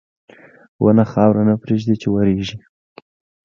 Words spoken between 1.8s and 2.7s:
چې وریږي.